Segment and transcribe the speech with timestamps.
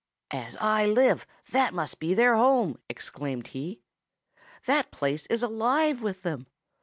[0.31, 3.83] "'As I live, that must be their home!' exclaimed he.
[4.65, 6.47] 'That place is alive with them.